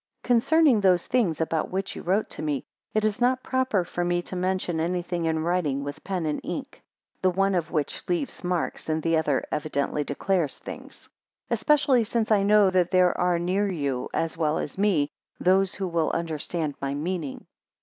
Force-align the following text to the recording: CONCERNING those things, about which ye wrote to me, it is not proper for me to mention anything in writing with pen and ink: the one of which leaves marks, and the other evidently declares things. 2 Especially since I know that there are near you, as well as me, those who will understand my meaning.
CONCERNING 0.23 0.81
those 0.81 1.05
things, 1.05 1.39
about 1.39 1.69
which 1.69 1.95
ye 1.95 2.01
wrote 2.01 2.27
to 2.31 2.41
me, 2.41 2.63
it 2.95 3.05
is 3.05 3.21
not 3.21 3.43
proper 3.43 3.83
for 3.83 4.03
me 4.03 4.19
to 4.23 4.35
mention 4.35 4.79
anything 4.79 5.25
in 5.25 5.43
writing 5.43 5.83
with 5.83 6.03
pen 6.03 6.25
and 6.25 6.41
ink: 6.43 6.81
the 7.21 7.29
one 7.29 7.53
of 7.53 7.69
which 7.69 8.09
leaves 8.09 8.43
marks, 8.43 8.89
and 8.89 9.03
the 9.03 9.15
other 9.15 9.45
evidently 9.51 10.03
declares 10.03 10.57
things. 10.57 11.07
2 11.49 11.53
Especially 11.53 12.03
since 12.03 12.31
I 12.31 12.41
know 12.41 12.71
that 12.71 12.89
there 12.89 13.15
are 13.15 13.37
near 13.37 13.71
you, 13.71 14.09
as 14.11 14.35
well 14.35 14.57
as 14.57 14.75
me, 14.75 15.11
those 15.39 15.75
who 15.75 15.87
will 15.87 16.09
understand 16.09 16.73
my 16.81 16.95
meaning. 16.95 17.45